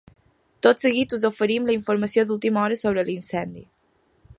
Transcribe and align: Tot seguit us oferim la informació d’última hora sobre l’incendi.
Tot 0.67 0.81
seguit 0.83 1.13
us 1.17 1.27
oferim 1.29 1.69
la 1.69 1.75
informació 1.77 2.27
d’última 2.31 2.65
hora 2.65 2.83
sobre 2.85 3.05
l’incendi. 3.11 3.67